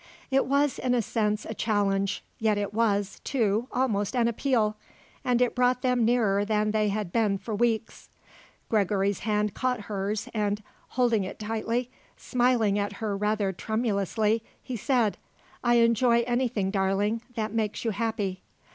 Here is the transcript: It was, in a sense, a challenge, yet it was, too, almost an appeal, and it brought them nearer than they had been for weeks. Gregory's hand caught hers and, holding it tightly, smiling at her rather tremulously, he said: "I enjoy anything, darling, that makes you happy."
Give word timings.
It 0.31 0.47
was, 0.47 0.79
in 0.79 0.95
a 0.95 1.01
sense, 1.03 1.45
a 1.45 1.53
challenge, 1.53 2.23
yet 2.39 2.57
it 2.57 2.73
was, 2.73 3.21
too, 3.23 3.67
almost 3.71 4.15
an 4.15 4.27
appeal, 4.27 4.75
and 5.23 5.43
it 5.43 5.53
brought 5.53 5.83
them 5.83 6.03
nearer 6.03 6.43
than 6.43 6.71
they 6.71 6.89
had 6.89 7.11
been 7.11 7.37
for 7.37 7.53
weeks. 7.53 8.09
Gregory's 8.67 9.19
hand 9.19 9.53
caught 9.53 9.81
hers 9.81 10.27
and, 10.33 10.63
holding 10.97 11.23
it 11.23 11.37
tightly, 11.37 11.91
smiling 12.17 12.79
at 12.79 12.93
her 12.93 13.15
rather 13.15 13.51
tremulously, 13.53 14.43
he 14.63 14.75
said: 14.75 15.19
"I 15.63 15.75
enjoy 15.75 16.21
anything, 16.25 16.71
darling, 16.71 17.21
that 17.35 17.53
makes 17.53 17.85
you 17.85 17.91
happy." 17.91 18.41